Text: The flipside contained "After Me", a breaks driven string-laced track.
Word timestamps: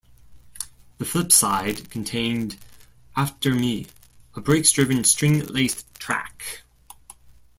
The 0.97 1.05
flipside 1.05 1.91
contained 1.91 2.57
"After 3.15 3.53
Me", 3.53 3.85
a 4.33 4.41
breaks 4.41 4.71
driven 4.71 5.03
string-laced 5.03 5.93
track. 5.93 6.63